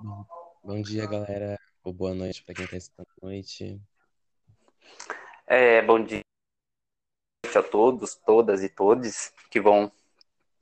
Bom, 0.00 0.80
dia, 0.80 1.06
galera. 1.06 1.58
Ou 1.82 1.92
boa 1.92 2.14
noite 2.14 2.44
para 2.44 2.54
quem 2.54 2.64
está 2.64 2.76
escutando 2.76 3.08
à 3.20 3.26
noite. 3.26 3.80
É, 5.44 5.82
bom 5.82 6.02
dia 6.04 6.22
a 7.56 7.62
todos, 7.62 8.14
todas 8.14 8.62
e 8.62 8.68
todos 8.68 9.32
que 9.50 9.60
vão 9.60 9.90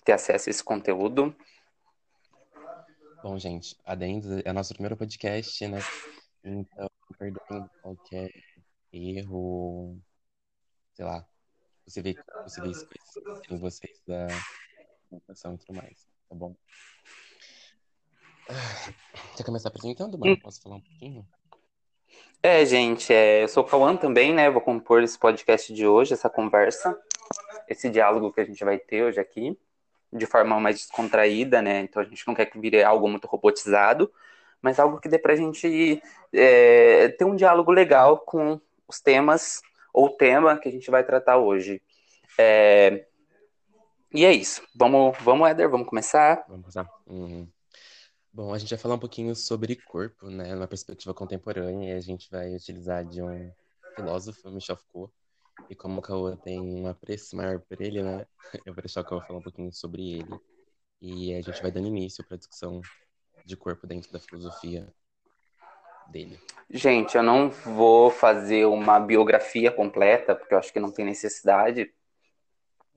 ter 0.05 0.13
acesso 0.13 0.49
a 0.49 0.51
esse 0.51 0.65
conteúdo. 0.65 1.37
Bom, 3.23 3.39
gente, 3.39 3.77
adendo, 3.85 4.41
é 4.43 4.51
o 4.51 4.55
nosso 4.55 4.73
primeiro 4.73 4.97
podcast, 4.97 5.69
né? 5.69 5.81
Então, 6.43 6.89
perdoem 7.19 7.69
qualquer 7.83 8.31
erro, 8.91 9.99
sei 10.95 11.05
lá, 11.05 11.29
possíveis, 11.85 12.17
possíveis 12.43 12.83
coisas 12.85 13.43
em 13.51 13.59
vocês 13.59 14.01
da 14.07 14.29
comunicação 15.11 15.55
e 15.55 15.59
tudo 15.59 15.75
mais, 15.75 16.07
tá 16.27 16.35
bom? 16.35 16.57
Quer 19.37 19.45
começar 19.45 19.69
apresentando, 19.69 20.19
mano? 20.19 20.33
Hum. 20.33 20.41
Posso 20.41 20.63
falar 20.63 20.77
um 20.77 20.81
pouquinho? 20.81 21.27
É, 22.43 22.65
gente, 22.65 23.13
é, 23.13 23.43
eu 23.43 23.49
sou 23.49 23.65
o 23.65 23.67
Cauã 23.67 23.97
também, 23.97 24.33
né? 24.33 24.49
Vou 24.51 24.61
compor 24.61 25.03
esse 25.03 25.19
podcast 25.19 25.73
de 25.73 25.87
hoje, 25.87 26.13
essa 26.13 26.31
conversa, 26.31 26.97
esse 27.69 27.91
diálogo 27.91 28.33
que 28.33 28.41
a 28.41 28.45
gente 28.45 28.65
vai 28.65 28.79
ter 28.79 29.03
hoje 29.03 29.19
aqui, 29.19 29.59
de 30.13 30.27
forma 30.27 30.61
mais 30.61 30.77
descontraída, 30.77 31.61
né? 31.61 31.81
Então 31.81 32.01
a 32.01 32.05
gente 32.05 32.27
não 32.27 32.35
quer 32.35 32.47
que 32.47 32.59
vire 32.59 32.83
algo 32.83 33.09
muito 33.09 33.27
robotizado, 33.27 34.13
mas 34.63 34.79
algo 34.79 35.01
que 35.01 35.09
dê 35.09 35.19
pra 35.19 35.35
gente 35.35 36.01
é, 36.33 37.09
ter 37.09 37.25
um 37.25 37.35
diálogo 37.35 37.73
legal 37.73 38.19
com 38.19 38.61
os 38.87 39.01
temas 39.01 39.61
ou 39.93 40.11
tema 40.11 40.59
que 40.59 40.69
a 40.69 40.73
gente 40.73 40.91
vai 40.91 41.03
tratar 41.03 41.39
hoje. 41.39 41.83
É... 42.39 43.07
E 44.13 44.25
é 44.25 44.33
isso. 44.33 44.63
Vamos, 44.75 45.17
vamos, 45.21 45.49
Éder, 45.49 45.69
vamos 45.69 45.89
começar? 45.89 46.45
Vamos 46.47 46.63
começar. 46.63 46.89
Uhum. 47.07 47.49
Bom, 48.37 48.53
a 48.53 48.59
gente 48.59 48.69
vai 48.69 48.79
falar 48.79 48.97
um 48.97 48.99
pouquinho 48.99 49.35
sobre 49.35 49.77
corpo, 49.77 50.29
né, 50.29 50.55
numa 50.55 50.69
perspectiva 50.69 51.15
contemporânea, 51.15 51.95
e 51.95 51.97
a 51.97 52.01
gente 52.03 52.31
vai 52.31 52.55
utilizar 52.55 53.03
de 53.03 53.23
um 53.23 53.51
filósofo, 53.95 54.51
Michel 54.51 54.77
Foucault, 54.77 55.11
e 55.71 55.75
como 55.75 56.01
o 56.01 56.03
Cauã 56.03 56.37
tem 56.37 56.61
um 56.61 56.87
apreço 56.87 57.35
maior 57.35 57.59
por 57.61 57.81
ele, 57.81 58.03
né, 58.03 58.27
eu 58.67 58.75
vou 58.75 58.83
deixar 58.83 59.01
o 59.01 59.05
Cauã 59.07 59.23
falar 59.23 59.39
um 59.39 59.43
pouquinho 59.43 59.73
sobre 59.73 60.19
ele, 60.19 60.39
e 61.01 61.33
a 61.33 61.41
gente 61.41 61.63
vai 61.63 61.71
dando 61.71 61.87
início 61.87 62.23
para 62.27 62.35
a 62.35 62.39
discussão 62.39 62.83
de 63.47 63.57
corpo 63.57 63.87
dentro 63.87 64.13
da 64.13 64.21
filosofia 64.21 64.87
dele. 66.11 66.39
Gente, 66.69 67.17
eu 67.17 67.23
não 67.23 67.49
vou 67.49 68.11
fazer 68.11 68.67
uma 68.67 69.01
biografia 69.01 69.73
completa, 69.73 70.35
porque 70.35 70.53
eu 70.53 70.59
acho 70.59 70.71
que 70.75 70.79
não 70.79 70.93
tem 70.93 71.07
necessidade, 71.07 71.91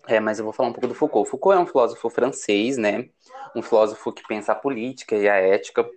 é, 0.08 0.20
mas 0.20 0.40
eu 0.40 0.46
vou 0.46 0.54
falar 0.54 0.70
um 0.70 0.74
pouco 0.74 0.88
do 0.88 0.96
Foucault. 0.96 1.30
Foucault 1.30 1.58
é 1.58 1.62
um 1.62 1.68
filósofo 1.68 2.10
francês, 2.10 2.78
né? 2.78 3.10
Um 3.56 3.62
filósofo 3.62 4.12
que 4.12 4.26
pensa 4.28 4.54
a 4.54 4.56
política 4.56 5.16
e 5.16 5.28
a 5.28 5.36
ética, 5.36 5.88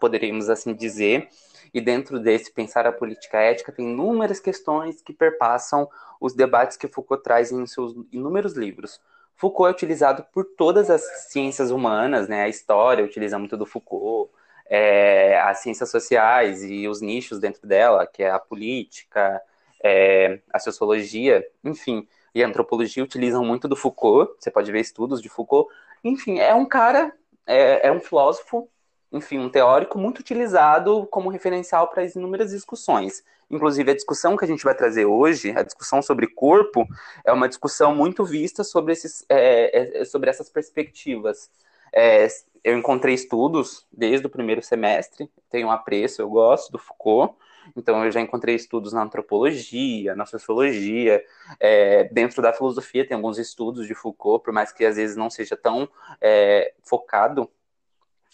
poderíamos 0.00 0.48
assim 0.48 0.74
dizer. 0.74 1.28
E 1.72 1.80
dentro 1.80 2.18
desse 2.18 2.52
pensar 2.52 2.86
a 2.86 2.92
política 2.92 3.38
a 3.38 3.42
ética 3.42 3.70
tem 3.70 3.88
inúmeras 3.88 4.40
questões 4.40 5.00
que 5.00 5.12
perpassam 5.12 5.88
os 6.20 6.34
debates 6.34 6.76
que 6.76 6.88
Foucault 6.88 7.22
traz 7.22 7.52
em 7.52 7.64
seus 7.66 7.94
inúmeros 8.10 8.54
livros. 8.54 9.00
Foucault 9.36 9.70
é 9.70 9.74
utilizado 9.74 10.26
por 10.32 10.44
todas 10.44 10.90
as 10.90 11.02
ciências 11.30 11.70
humanas, 11.70 12.28
né? 12.28 12.42
A 12.42 12.48
história 12.48 13.04
utiliza 13.04 13.38
muito 13.38 13.56
do 13.56 13.66
Foucault, 13.66 14.32
é, 14.68 15.38
as 15.40 15.58
ciências 15.58 15.90
sociais 15.90 16.64
e 16.64 16.88
os 16.88 17.00
nichos 17.00 17.38
dentro 17.38 17.66
dela, 17.66 18.06
que 18.06 18.22
é 18.22 18.30
a 18.30 18.38
política, 18.38 19.40
é, 19.82 20.40
a 20.52 20.58
sociologia, 20.58 21.46
enfim 21.62 22.06
e 22.34 22.42
a 22.42 22.46
antropologia 22.46 23.02
utilizam 23.02 23.44
muito 23.44 23.66
do 23.66 23.76
Foucault, 23.76 24.32
você 24.38 24.50
pode 24.50 24.70
ver 24.70 24.80
estudos 24.80 25.20
de 25.20 25.28
Foucault. 25.28 25.72
Enfim, 26.04 26.38
é 26.38 26.54
um 26.54 26.66
cara, 26.66 27.12
é, 27.46 27.88
é 27.88 27.92
um 27.92 28.00
filósofo, 28.00 28.68
enfim, 29.12 29.38
um 29.38 29.48
teórico 29.48 29.98
muito 29.98 30.20
utilizado 30.20 31.06
como 31.06 31.30
referencial 31.30 31.88
para 31.88 32.02
as 32.02 32.14
inúmeras 32.14 32.50
discussões. 32.50 33.24
Inclusive, 33.50 33.90
a 33.90 33.94
discussão 33.94 34.36
que 34.36 34.44
a 34.44 34.48
gente 34.48 34.62
vai 34.62 34.74
trazer 34.74 35.06
hoje, 35.06 35.50
a 35.50 35.62
discussão 35.62 36.00
sobre 36.00 36.28
corpo, 36.28 36.86
é 37.24 37.32
uma 37.32 37.48
discussão 37.48 37.94
muito 37.94 38.24
vista 38.24 38.62
sobre, 38.62 38.92
esses, 38.92 39.24
é, 39.28 39.98
é, 39.98 40.02
é 40.02 40.04
sobre 40.04 40.30
essas 40.30 40.48
perspectivas. 40.48 41.50
É, 41.92 42.28
eu 42.62 42.78
encontrei 42.78 43.14
estudos 43.14 43.86
desde 43.92 44.26
o 44.26 44.30
primeiro 44.30 44.62
semestre, 44.62 45.28
tenho 45.50 45.70
apreço, 45.70 46.22
eu 46.22 46.30
gosto 46.30 46.70
do 46.70 46.78
Foucault, 46.78 47.34
então, 47.76 48.04
eu 48.04 48.10
já 48.10 48.20
encontrei 48.20 48.54
estudos 48.54 48.92
na 48.92 49.02
antropologia, 49.02 50.14
na 50.14 50.26
sociologia, 50.26 51.24
é, 51.58 52.04
dentro 52.04 52.42
da 52.42 52.52
filosofia 52.52 53.06
tem 53.06 53.14
alguns 53.14 53.38
estudos 53.38 53.86
de 53.86 53.94
Foucault, 53.94 54.44
por 54.44 54.52
mais 54.52 54.72
que 54.72 54.84
às 54.84 54.96
vezes 54.96 55.16
não 55.16 55.30
seja 55.30 55.56
tão 55.56 55.88
é, 56.20 56.74
focado 56.82 57.50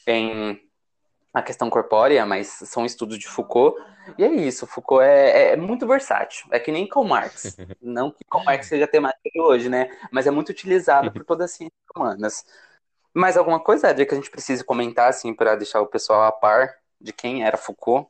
em 0.06 0.60
a 1.36 1.42
questão 1.42 1.68
corpórea, 1.68 2.24
mas 2.24 2.48
são 2.48 2.86
estudos 2.86 3.18
de 3.18 3.28
Foucault. 3.28 3.78
E 4.16 4.24
é 4.24 4.32
isso, 4.32 4.66
Foucault 4.66 5.04
é, 5.04 5.52
é 5.52 5.56
muito 5.56 5.86
versátil. 5.86 6.46
É 6.50 6.58
que 6.58 6.72
nem 6.72 6.88
Karl 6.88 7.04
Marx. 7.04 7.58
Não 7.82 8.10
que 8.10 8.24
Karl 8.24 8.42
Marx 8.42 8.68
seja 8.68 8.86
temático 8.86 9.42
hoje, 9.42 9.68
né? 9.68 9.90
Mas 10.10 10.26
é 10.26 10.30
muito 10.30 10.48
utilizado 10.48 11.12
por 11.12 11.24
todas 11.26 11.50
as 11.50 11.56
ciências 11.56 11.78
humanas. 11.94 12.42
Mais 13.12 13.36
alguma 13.36 13.60
coisa, 13.60 13.88
Adria, 13.88 14.06
que 14.06 14.14
a 14.14 14.16
gente 14.16 14.30
precise 14.30 14.64
comentar, 14.64 15.10
assim, 15.10 15.34
para 15.34 15.56
deixar 15.56 15.82
o 15.82 15.86
pessoal 15.86 16.22
a 16.22 16.32
par 16.32 16.76
de 16.98 17.12
quem 17.12 17.44
era 17.44 17.58
Foucault? 17.58 18.08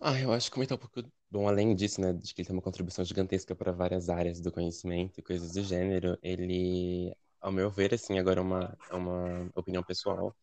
Ah, 0.00 0.18
eu 0.18 0.32
acho 0.32 0.46
que 0.50 0.54
comentar 0.54 0.76
um 0.76 0.80
pouco, 0.80 1.02
bom, 1.30 1.46
além 1.48 1.74
disso, 1.74 2.00
né, 2.00 2.12
de 2.12 2.32
que 2.34 2.40
ele 2.40 2.46
tem 2.48 2.56
uma 2.56 2.62
contribuição 2.62 3.04
gigantesca 3.04 3.54
para 3.54 3.70
várias 3.72 4.08
áreas 4.08 4.40
do 4.40 4.50
conhecimento 4.50 5.18
e 5.20 5.22
coisas 5.22 5.52
do 5.52 5.62
gênero, 5.62 6.18
ele, 6.22 7.14
ao 7.40 7.52
meu 7.52 7.70
ver, 7.70 7.92
assim, 7.94 8.18
agora 8.18 8.40
é 8.40 8.42
uma, 8.42 8.78
é 8.90 8.94
uma 8.94 9.50
opinião 9.54 9.82
pessoal, 9.82 10.34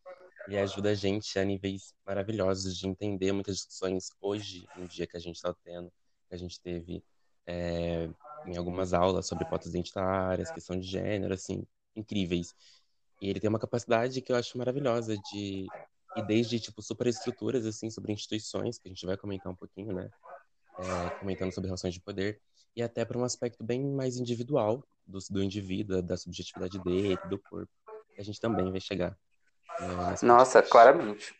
ele 0.46 0.58
ajuda 0.58 0.90
a 0.90 0.94
gente 0.94 1.38
a 1.38 1.44
níveis 1.44 1.94
maravilhosos 2.06 2.76
de 2.76 2.86
entender 2.88 3.32
muitas 3.32 3.56
discussões 3.56 4.10
hoje, 4.20 4.68
no 4.76 4.86
dia 4.88 5.06
que 5.06 5.16
a 5.16 5.20
gente 5.20 5.36
está 5.36 5.52
tendo, 5.64 5.90
que 6.28 6.34
a 6.34 6.38
gente 6.38 6.60
teve 6.60 7.04
é, 7.46 8.08
em 8.44 8.56
algumas 8.56 8.92
aulas 8.94 9.26
sobre 9.26 9.44
pautas 9.44 9.68
identitárias, 9.70 10.50
questão 10.50 10.78
de 10.78 10.86
gênero, 10.86 11.34
assim, 11.34 11.66
incríveis. 11.96 12.54
E 13.20 13.28
ele 13.28 13.40
tem 13.40 13.48
uma 13.50 13.58
capacidade 13.58 14.22
que 14.22 14.32
eu 14.32 14.36
acho 14.36 14.56
maravilhosa 14.58 15.18
de 15.18 15.72
e 16.18 16.22
desde, 16.22 16.58
tipo, 16.58 16.82
superestruturas, 16.82 17.64
assim, 17.64 17.90
sobre 17.90 18.12
instituições, 18.12 18.78
que 18.78 18.88
a 18.88 18.90
gente 18.90 19.06
vai 19.06 19.16
comentar 19.16 19.52
um 19.52 19.56
pouquinho, 19.56 19.94
né? 19.94 20.10
É, 20.78 21.10
comentando 21.18 21.52
sobre 21.52 21.68
relações 21.68 21.94
de 21.94 22.00
poder, 22.00 22.40
e 22.74 22.82
até 22.82 23.04
para 23.04 23.18
um 23.18 23.24
aspecto 23.24 23.64
bem 23.64 23.84
mais 23.84 24.16
individual 24.16 24.84
do, 25.06 25.18
do 25.30 25.42
indivíduo, 25.42 26.02
da 26.02 26.16
subjetividade 26.16 26.78
dele, 26.80 27.18
do 27.28 27.38
corpo, 27.38 27.72
que 28.14 28.20
a 28.20 28.24
gente 28.24 28.40
também 28.40 28.70
vai 28.70 28.80
chegar. 28.80 29.16
Né, 29.80 30.16
Nossa, 30.22 30.62
claramente. 30.62 31.34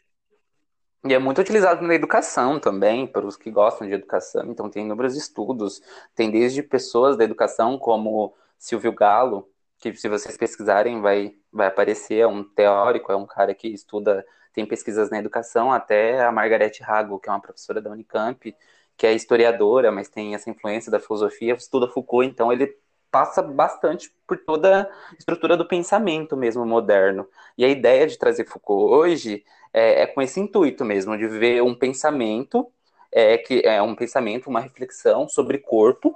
E 1.05 1.15
é 1.15 1.19
muito 1.19 1.41
utilizado 1.41 1.87
na 1.87 1.95
educação 1.95 2.59
também, 2.59 3.07
para 3.07 3.25
os 3.25 3.37
que 3.37 3.51
gostam 3.51 3.87
de 3.87 3.95
educação. 3.95 4.51
Então, 4.51 4.69
tem 4.69 4.85
inúmeros 4.85 5.17
estudos. 5.17 5.81
Tem 6.15 6.31
desde 6.31 6.61
pessoas 6.63 7.17
da 7.17 7.23
educação, 7.23 7.79
como 7.79 8.35
Silvio 8.59 8.93
Galo, 8.93 9.49
que 9.79 9.95
se 9.95 10.09
vocês 10.09 10.37
pesquisarem 10.37 11.01
vai, 11.01 11.37
vai 11.53 11.69
aparecer, 11.69 12.17
é 12.17 12.27
um 12.27 12.43
teórico, 12.43 13.13
é 13.13 13.17
um 13.17 13.27
cara 13.27 13.55
que 13.55 13.69
estuda 13.69 14.27
tem 14.53 14.67
pesquisas 14.67 15.11
na 15.11 15.19
educação, 15.19 15.73
até 15.73 16.25
a 16.25 16.33
Margarete 16.33 16.83
Hago, 16.83 17.19
que 17.19 17.29
é 17.29 17.33
uma 17.33 17.41
professora 17.41 17.81
da 17.81 17.91
Unicamp, 17.91 18.55
que 18.97 19.07
é 19.07 19.13
historiadora, 19.13 19.93
mas 19.93 20.09
tem 20.09 20.35
essa 20.35 20.51
influência 20.51 20.91
da 20.91 20.99
filosofia, 20.99 21.55
estuda 21.55 21.89
Foucault, 21.89 22.29
então 22.29 22.53
ele 22.53 22.77
passa 23.11 23.41
bastante 23.41 24.13
por 24.27 24.37
toda 24.39 24.83
a 24.83 25.15
estrutura 25.19 25.57
do 25.57 25.67
pensamento 25.67 26.37
mesmo 26.37 26.67
moderno. 26.67 27.27
E 27.57 27.65
a 27.65 27.69
ideia 27.69 28.07
de 28.07 28.19
trazer 28.19 28.45
Foucault 28.45 28.93
hoje 28.93 29.45
é, 29.73 30.03
é 30.03 30.07
com 30.07 30.21
esse 30.21 30.41
intuito 30.41 30.85
mesmo, 30.85 31.17
de 31.17 31.27
ver 31.27 31.63
um 31.63 31.75
pensamento, 31.75 32.71
é, 33.13 33.39
que 33.39 33.63
é 33.65 33.81
um 33.81 33.95
pensamento, 33.95 34.49
uma 34.49 34.61
reflexão 34.61 35.29
sobre 35.29 35.59
corpo 35.59 36.15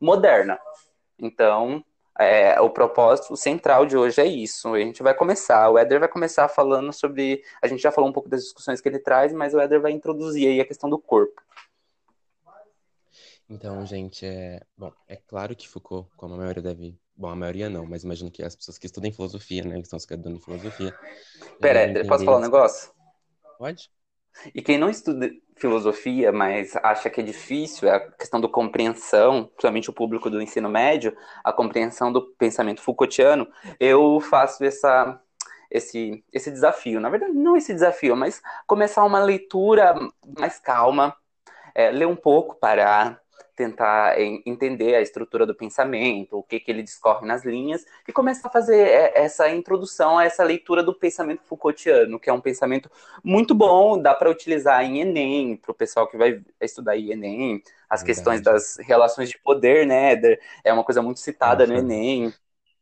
moderna. 0.00 0.58
Então, 1.18 1.84
é, 2.18 2.60
o 2.60 2.68
propósito 2.68 3.36
central 3.36 3.86
de 3.86 3.96
hoje 3.96 4.20
é 4.20 4.26
isso. 4.26 4.74
A 4.74 4.78
gente 4.78 5.02
vai 5.02 5.14
começar. 5.14 5.70
O 5.70 5.78
Éder 5.78 6.00
vai 6.00 6.08
começar 6.08 6.48
falando 6.48 6.92
sobre. 6.92 7.42
A 7.62 7.66
gente 7.66 7.82
já 7.82 7.90
falou 7.90 8.10
um 8.10 8.12
pouco 8.12 8.28
das 8.28 8.42
discussões 8.42 8.80
que 8.80 8.88
ele 8.88 8.98
traz, 8.98 9.32
mas 9.32 9.54
o 9.54 9.60
Éder 9.60 9.80
vai 9.80 9.92
introduzir 9.92 10.48
aí 10.48 10.60
a 10.60 10.64
questão 10.64 10.90
do 10.90 10.98
corpo. 10.98 11.40
Então, 13.48 13.84
gente, 13.86 14.26
é. 14.26 14.60
Bom, 14.76 14.92
é 15.08 15.16
claro 15.16 15.56
que 15.56 15.68
Foucault, 15.68 16.10
como 16.16 16.34
a 16.34 16.38
maioria 16.38 16.62
deve. 16.62 16.98
Bom, 17.14 17.28
a 17.28 17.36
maioria 17.36 17.68
não, 17.68 17.86
mas 17.86 18.04
imagino 18.04 18.30
que 18.30 18.42
as 18.42 18.56
pessoas 18.56 18.78
que 18.78 18.86
estudam 18.86 19.12
filosofia, 19.12 19.62
né, 19.64 19.76
que 19.76 19.82
estão 19.82 19.98
se 19.98 20.06
graduando 20.06 20.38
em 20.38 20.40
filosofia. 20.40 20.94
Pera, 21.60 21.80
Éder, 21.80 22.06
posso 22.06 22.24
falar 22.24 22.38
um 22.38 22.40
negócio? 22.40 22.90
Pode? 23.58 23.90
E 24.54 24.62
quem 24.62 24.78
não 24.78 24.88
estuda 24.88 25.30
filosofia, 25.56 26.32
mas 26.32 26.74
acha 26.82 27.08
que 27.08 27.20
é 27.20 27.24
difícil, 27.24 27.88
é 27.88 27.96
a 27.96 28.00
questão 28.00 28.40
da 28.40 28.48
compreensão, 28.48 29.44
principalmente 29.44 29.90
o 29.90 29.92
público 29.92 30.28
do 30.28 30.42
ensino 30.42 30.68
médio, 30.68 31.16
a 31.44 31.52
compreensão 31.52 32.12
do 32.12 32.22
pensamento 32.36 32.82
Foucaultiano, 32.82 33.46
eu 33.78 34.18
faço 34.20 34.64
essa, 34.64 35.20
esse, 35.70 36.24
esse 36.32 36.50
desafio. 36.50 37.00
Na 37.00 37.08
verdade, 37.08 37.32
não 37.32 37.56
esse 37.56 37.72
desafio, 37.72 38.16
mas 38.16 38.42
começar 38.66 39.04
uma 39.04 39.20
leitura 39.20 39.94
mais 40.38 40.58
calma, 40.58 41.14
é, 41.74 41.90
ler 41.90 42.06
um 42.06 42.16
pouco, 42.16 42.56
parar, 42.56 43.20
tentar 43.54 44.18
entender 44.20 44.94
a 44.94 45.00
estrutura 45.00 45.46
do 45.46 45.54
pensamento, 45.54 46.38
o 46.38 46.42
que, 46.42 46.58
que 46.58 46.70
ele 46.70 46.82
discorre 46.82 47.26
nas 47.26 47.44
linhas, 47.44 47.84
e 48.08 48.12
começa 48.12 48.48
a 48.48 48.50
fazer 48.50 48.78
é, 48.78 49.12
essa 49.14 49.48
introdução 49.50 50.18
a 50.18 50.24
essa 50.24 50.42
leitura 50.42 50.82
do 50.82 50.94
pensamento 50.94 51.42
Foucaultiano, 51.44 52.18
que 52.18 52.30
é 52.30 52.32
um 52.32 52.40
pensamento 52.40 52.90
muito 53.22 53.54
bom, 53.54 54.00
dá 54.00 54.14
para 54.14 54.30
utilizar 54.30 54.82
em 54.84 55.00
Enem, 55.00 55.56
para 55.56 55.72
o 55.72 55.74
pessoal 55.74 56.08
que 56.08 56.16
vai 56.16 56.40
estudar 56.60 56.96
em 56.96 57.12
Enem, 57.12 57.62
as 57.88 58.00
Verdade. 58.00 58.06
questões 58.06 58.40
das 58.40 58.76
relações 58.78 59.28
de 59.28 59.38
poder, 59.38 59.86
né, 59.86 60.14
é 60.64 60.72
uma 60.72 60.84
coisa 60.84 61.02
muito 61.02 61.20
citada 61.20 61.66
Nossa. 61.66 61.82
no 61.82 61.92
Enem. 61.92 62.32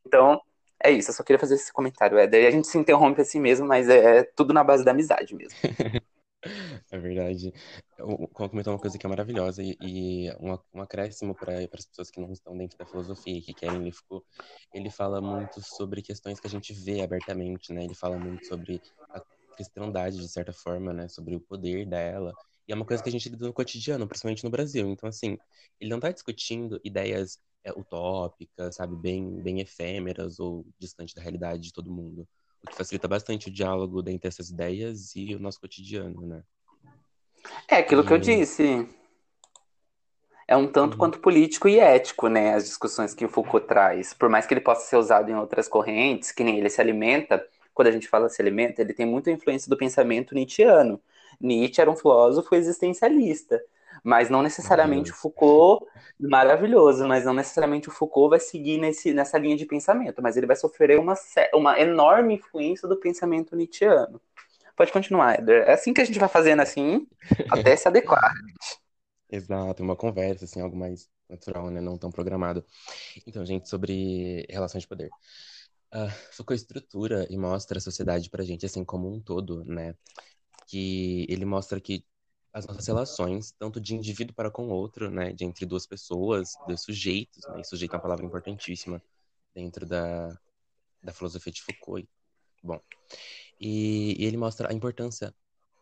Então, 0.07 0.41
é 0.83 0.91
isso, 0.91 1.11
eu 1.11 1.15
só 1.15 1.23
queria 1.23 1.39
fazer 1.39 1.57
esse 1.57 1.73
comentário, 1.73 2.19
Éder. 2.19 2.47
A 2.49 2.51
gente 2.51 2.67
se 2.67 2.79
interrompe 2.79 3.21
assim 3.21 3.39
mesmo, 3.39 3.67
mas 3.67 3.89
é, 3.89 4.19
é 4.19 4.23
tudo 4.23 4.55
na 4.55 4.65
base 4.65 4.85
da 4.85 4.93
amizade 4.93 5.35
mesmo. 5.35 5.59
É 6.91 6.99
verdade. 6.99 7.53
O 7.99 8.27
comentou 8.29 8.73
uma 8.73 8.79
coisa 8.79 8.99
que 8.99 9.07
é 9.07 9.09
maravilhosa 9.09 9.63
e, 9.63 9.77
e 9.81 10.31
um, 10.41 10.81
acréscimo 10.81 11.35
para 11.35 11.59
as 11.59 11.85
pessoas 11.87 12.11
que 12.11 12.21
não 12.21 12.33
estão 12.33 12.57
dentro 12.57 12.79
da 12.79 12.87
filosofia 12.87 13.39
e 13.39 13.43
que 13.43 13.53
querem 13.53 13.93
Foucault, 13.93 14.27
ele 14.73 14.91
fala 14.91 15.21
muito 15.21 15.61
sobre 15.63 16.03
questões 16.03 16.41
que 16.41 16.47
a 16.47 16.51
gente 16.51 16.73
vê 16.73 17.03
abertamente, 17.03 17.73
né? 17.73 17.85
Ele 17.85 17.95
fala 17.95 18.19
muito 18.19 18.47
sobre 18.47 18.81
a 19.11 19.23
cristandade, 19.55 20.17
de 20.17 20.29
certa 20.29 20.53
forma, 20.53 20.93
né? 20.93 21.09
Sobre 21.09 21.37
o 21.37 21.41
poder 21.41 21.87
dela. 21.87 22.35
E 22.67 22.73
é 22.73 22.75
uma 22.75 22.87
coisa 22.87 23.03
que 23.03 23.09
a 23.09 23.13
gente 23.13 23.29
lida 23.29 23.47
no 23.47 23.53
cotidiano, 23.53 24.09
principalmente 24.09 24.45
no 24.45 24.51
Brasil. 24.51 24.89
Então, 24.89 25.09
assim, 25.09 25.37
ele 25.79 25.91
não 25.91 25.99
está 25.99 26.11
discutindo 26.11 26.81
ideias 26.83 27.39
é, 27.65 27.73
utópicas, 27.73 28.77
sabe? 28.77 28.97
Bem, 28.97 29.43
bem 29.43 29.61
efêmeras 29.61 30.39
ou 30.41 30.67
distante 30.79 31.15
da 31.15 31.21
realidade 31.21 31.63
de 31.65 31.73
todo 31.73 31.93
mundo 31.93 32.27
o 32.63 32.71
que 32.71 32.77
facilita 32.77 33.09
bastante 33.09 33.49
o 33.49 33.53
diálogo 33.53 34.03
dentre 34.03 34.29
essas 34.29 34.51
ideias 34.51 35.15
e 35.17 35.35
o 35.35 35.39
nosso 35.39 35.61
cotidiano, 35.61 36.27
né? 36.27 36.43
É 37.69 37.77
aquilo 37.77 38.03
e... 38.03 38.07
que 38.07 38.13
eu 38.13 38.19
disse. 38.19 38.89
É 40.47 40.57
um 40.57 40.67
tanto 40.67 40.95
uhum. 40.95 40.99
quanto 40.99 41.21
político 41.21 41.69
e 41.69 41.79
ético, 41.79 42.29
né? 42.29 42.55
As 42.55 42.65
discussões 42.65 43.15
que 43.15 43.25
o 43.25 43.29
Foucault 43.29 43.67
traz. 43.67 44.13
Por 44.13 44.29
mais 44.29 44.47
que 44.47 44.53
ele 44.53 44.61
possa 44.61 44.87
ser 44.87 44.97
usado 44.97 45.31
em 45.31 45.35
outras 45.35 45.69
correntes, 45.69 46.33
que 46.33 46.43
nem 46.43 46.59
ele 46.59 46.69
se 46.69 46.81
alimenta, 46.81 47.47
quando 47.73 47.89
a 47.89 47.93
gente 47.93 48.09
fala 48.09 48.29
se 48.29 48.43
alimenta, 48.43 48.83
ele 48.83 48.93
tem 48.93 49.07
muita 49.07 49.31
influência 49.31 49.71
do 49.71 49.77
pensamento 49.77 50.35
nietzschiano. 50.35 51.01
Nietzsche 51.41 51.81
era 51.81 51.91
um 51.91 51.97
filósofo 51.97 52.55
existencialista. 52.55 53.63
Mas 54.03 54.31
não 54.31 54.43
necessariamente 54.43 55.11
o 55.11 55.15
Foucault, 55.15 55.87
maravilhoso, 56.19 57.07
mas 57.07 57.25
não 57.25 57.35
necessariamente 57.35 57.89
o 57.89 57.93
Foucault 57.93 58.31
vai 58.31 58.41
seguir 58.41 58.79
nesse, 58.79 59.13
nessa 59.13 59.39
linha 59.39 59.57
de 59.57 59.67
pensamento, 59.67 60.23
mas 60.23 60.37
ele 60.37 60.47
vai 60.47 60.57
sofrer 60.57 60.99
uma, 60.99 61.15
uma 61.55 61.79
enorme 61.79 62.35
influência 62.35 62.89
do 62.89 62.99
pensamento 62.99 63.57
nietzschiano. 63.57 64.21
Pode 64.77 64.93
continuar, 64.93 65.39
Eder. 65.39 65.69
É 65.69 65.75
assim 65.75 65.93
que 65.93 66.01
a 66.01 66.05
gente 66.05 66.19
vai 66.19 66.29
fazendo 66.29 66.61
assim, 66.61 67.07
até 67.51 67.77
se 67.77 67.87
adequar. 67.87 68.33
Exato, 69.31 69.83
uma 69.83 69.95
conversa, 69.95 70.45
assim, 70.45 70.61
algo 70.61 70.77
mais 70.77 71.09
natural, 71.29 71.71
né? 71.71 71.81
Não 71.81 71.97
tão 71.97 72.11
programado. 72.11 72.65
Então, 73.27 73.45
gente, 73.45 73.69
sobre 73.69 74.47
relações 74.49 74.83
de 74.83 74.89
poder. 74.89 75.11
Uh, 75.93 76.11
Foucault 76.33 76.61
estrutura 76.61 77.27
e 77.31 77.37
mostra 77.37 77.79
a 77.79 77.81
sociedade 77.81 78.31
pra 78.31 78.45
gente, 78.45 78.67
assim, 78.67 78.85
como 78.85 79.13
um 79.13 79.21
todo, 79.21 79.65
né? 79.65 79.95
Que 80.67 81.27
ele 81.29 81.45
mostra 81.45 81.81
que 81.81 82.05
as 82.53 82.67
nossas 82.67 82.87
relações, 82.87 83.53
tanto 83.53 83.81
de 83.81 83.95
indivíduo 83.95 84.35
para 84.35 84.51
com 84.51 84.67
o 84.67 84.71
outro, 84.71 85.11
né, 85.11 85.33
de 85.33 85.45
entre 85.45 85.65
duas 85.65 85.87
pessoas, 85.87 86.55
dois 86.67 86.83
sujeitos, 86.83 87.47
né, 87.49 87.61
e 87.61 87.65
sujeito 87.65 87.93
é 87.93 87.97
uma 87.97 88.03
palavra 88.03 88.25
importantíssima 88.25 89.03
dentro 89.55 89.87
da, 89.87 90.37
da 91.03 91.13
filosofia 91.13 91.53
de 91.53 91.63
Foucault. 91.63 92.09
Bom, 92.63 92.81
e, 93.59 94.21
e 94.21 94.25
ele 94.25 94.37
mostra 94.37 94.71
a 94.71 94.75
importância 94.75 95.35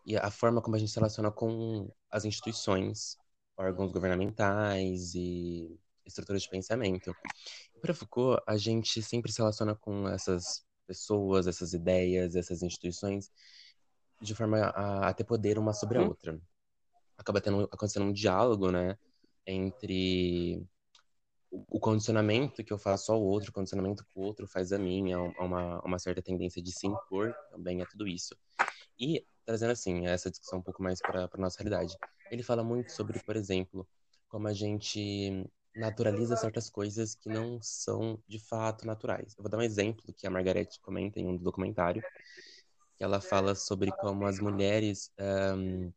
e 0.05 0.15
a 0.15 0.31
forma 0.31 0.61
como 0.61 0.75
a 0.75 0.79
gente 0.79 0.91
se 0.91 0.95
relaciona 0.95 1.31
com 1.31 1.91
as 2.09 2.23
instituições, 2.23 3.17
órgãos 3.57 3.91
governamentais 3.91 5.13
e 5.15 5.79
estruturas 6.05 6.43
de 6.43 6.49
pensamento. 6.49 7.13
Para 7.81 7.93
Foucault, 7.93 8.41
a 8.47 8.57
gente 8.57 9.01
sempre 9.01 9.31
se 9.31 9.39
relaciona 9.39 9.75
com 9.75 10.07
essas 10.07 10.63
pessoas, 10.85 11.47
essas 11.47 11.73
ideias, 11.73 12.35
essas 12.35 12.61
instituições 12.61 13.31
de 14.21 14.35
forma 14.35 14.59
a, 14.59 15.09
a 15.09 15.13
ter 15.13 15.23
poder 15.23 15.57
uma 15.57 15.73
sobre 15.73 15.97
a 15.97 16.01
uhum. 16.01 16.09
outra 16.09 16.39
acaba 17.19 17.41
tendo, 17.41 17.63
acontecendo 17.65 18.05
um 18.05 18.13
diálogo, 18.13 18.71
né? 18.71 18.97
Entre 19.45 20.65
o 21.51 21.79
condicionamento 21.79 22.63
que 22.63 22.71
eu 22.71 22.77
faço 22.77 23.11
ao 23.11 23.21
outro, 23.21 23.49
o 23.49 23.53
condicionamento 23.53 24.05
que 24.05 24.17
o 24.17 24.21
outro 24.21 24.47
faz 24.47 24.71
a 24.71 24.77
mim, 24.77 25.11
é 25.11 25.17
uma, 25.17 25.81
uma 25.81 25.99
certa 25.99 26.21
tendência 26.21 26.61
de 26.61 26.71
se 26.71 26.87
impor 26.87 27.33
também 27.51 27.81
a 27.81 27.85
tudo 27.85 28.07
isso. 28.07 28.35
E 28.99 29.25
trazendo 29.45 29.71
assim 29.71 30.05
essa 30.05 30.29
discussão 30.29 30.59
um 30.59 30.61
pouco 30.61 30.81
mais 30.81 30.99
para 30.99 31.25
a 31.31 31.37
nossa 31.37 31.57
realidade, 31.61 31.95
ele 32.29 32.43
fala 32.43 32.63
muito 32.63 32.91
sobre, 32.91 33.19
por 33.23 33.35
exemplo, 33.35 33.87
como 34.27 34.47
a 34.47 34.53
gente 34.53 35.43
naturaliza 35.75 36.35
certas 36.35 36.69
coisas 36.69 37.15
que 37.15 37.29
não 37.29 37.59
são 37.61 38.21
de 38.27 38.39
fato 38.39 38.85
naturais. 38.85 39.33
Eu 39.37 39.43
vou 39.43 39.49
dar 39.49 39.57
um 39.57 39.63
exemplo 39.63 40.13
que 40.13 40.27
a 40.27 40.29
Margarete 40.29 40.79
comenta 40.81 41.19
em 41.19 41.27
um 41.27 41.37
documentário, 41.37 42.03
que 42.95 43.03
ela 43.03 43.19
fala 43.19 43.55
sobre 43.55 43.91
como 43.93 44.25
as 44.25 44.39
mulheres 44.39 45.11
um, 45.57 45.91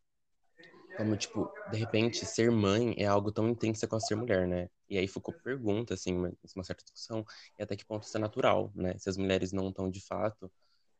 como, 0.96 1.16
tipo, 1.16 1.52
de 1.70 1.78
repente, 1.78 2.24
ser 2.26 2.50
mãe 2.50 2.94
é 2.98 3.06
algo 3.06 3.32
tão 3.32 3.48
intenso 3.48 3.86
quanto 3.88 4.06
ser 4.06 4.14
mulher, 4.14 4.46
né? 4.46 4.68
E 4.88 4.98
aí 4.98 5.08
Foucault 5.08 5.42
pergunta, 5.42 5.94
assim, 5.94 6.14
uma, 6.14 6.32
uma 6.54 6.64
certa 6.64 6.84
discussão, 6.84 7.24
e 7.58 7.62
até 7.62 7.76
que 7.76 7.84
ponto 7.84 8.04
isso 8.04 8.16
é 8.16 8.20
natural, 8.20 8.70
né? 8.74 8.96
Se 8.98 9.08
as 9.08 9.16
mulheres 9.16 9.52
não 9.52 9.68
estão, 9.68 9.90
de 9.90 10.00
fato, 10.00 10.50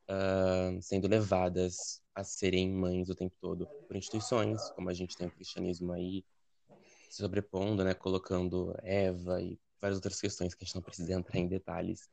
uh, 0.08 0.80
sendo 0.80 1.08
levadas 1.08 2.02
a 2.14 2.24
serem 2.24 2.70
mães 2.70 3.08
o 3.08 3.14
tempo 3.14 3.36
todo 3.40 3.66
por 3.86 3.96
instituições, 3.96 4.70
como 4.70 4.88
a 4.90 4.94
gente 4.94 5.16
tem 5.16 5.26
o 5.26 5.30
cristianismo 5.30 5.92
aí, 5.92 6.24
se 7.10 7.18
sobrepondo, 7.18 7.84
né? 7.84 7.94
Colocando 7.94 8.74
Eva 8.82 9.42
e 9.42 9.58
várias 9.80 9.98
outras 9.98 10.20
questões 10.20 10.54
que 10.54 10.64
a 10.64 10.66
gente 10.66 10.74
não 10.74 10.82
precisa 10.82 11.12
entrar 11.12 11.38
em 11.38 11.48
detalhes. 11.48 12.08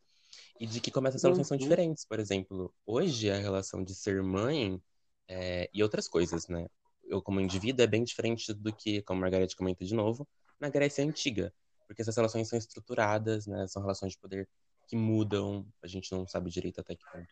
E 0.59 0.65
de 0.67 0.81
que 0.81 0.91
como 0.91 1.07
essas 1.07 1.23
relações 1.23 1.47
são 1.47 1.55
uhum. 1.57 1.63
diferentes. 1.63 2.05
Por 2.05 2.19
exemplo, 2.19 2.73
hoje 2.85 3.29
a 3.31 3.37
relação 3.37 3.83
de 3.83 3.95
ser 3.95 4.21
mãe 4.21 4.81
é, 5.27 5.69
e 5.73 5.81
outras 5.81 6.07
coisas, 6.07 6.47
né? 6.47 6.67
Eu 7.09 7.21
como 7.21 7.41
indivíduo 7.41 7.83
é 7.83 7.87
bem 7.87 8.03
diferente 8.03 8.53
do 8.53 8.71
que, 8.71 9.01
como 9.01 9.19
a 9.19 9.21
Margareth 9.21 9.55
comenta 9.57 9.83
de 9.83 9.93
novo, 9.93 10.27
na 10.59 10.69
Grécia 10.69 11.03
Antiga. 11.03 11.53
Porque 11.87 12.01
essas 12.01 12.15
relações 12.15 12.47
são 12.47 12.57
estruturadas, 12.57 13.47
né? 13.47 13.67
São 13.67 13.81
relações 13.81 14.13
de 14.13 14.19
poder 14.19 14.47
que 14.87 14.95
mudam. 14.95 15.65
A 15.83 15.87
gente 15.87 16.11
não 16.11 16.27
sabe 16.27 16.51
direito 16.51 16.79
até 16.79 16.95
que 16.95 17.03
ponto 17.11 17.27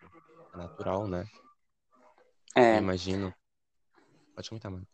é 0.53 0.57
natural, 0.57 1.07
né? 1.07 1.25
É. 2.55 2.77
Eu 2.77 2.81
imagino. 2.81 3.33
Pode 4.35 4.49
comentar, 4.49 4.71
mano. 4.71 4.87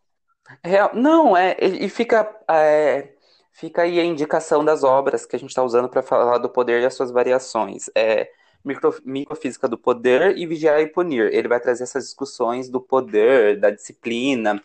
É, 0.62 0.94
não, 0.94 1.34
é, 1.34 1.56
e 1.58 1.88
fica, 1.88 2.38
é, 2.50 3.14
fica 3.50 3.82
aí 3.82 3.98
a 3.98 4.04
indicação 4.04 4.62
das 4.62 4.84
obras 4.84 5.24
que 5.24 5.34
a 5.34 5.38
gente 5.38 5.48
está 5.48 5.62
usando 5.62 5.88
para 5.88 6.02
falar 6.02 6.36
do 6.36 6.50
poder 6.50 6.82
e 6.82 6.84
as 6.84 6.92
suas 6.92 7.10
variações. 7.10 7.88
É, 7.94 8.30
micro, 8.62 8.94
microfísica 9.04 9.66
do 9.66 9.78
poder 9.78 10.36
e 10.36 10.46
vigiar 10.46 10.80
e 10.80 10.86
punir. 10.86 11.32
Ele 11.32 11.48
vai 11.48 11.60
trazer 11.60 11.84
essas 11.84 12.04
discussões 12.04 12.68
do 12.68 12.80
poder, 12.80 13.58
da 13.58 13.70
disciplina, 13.70 14.62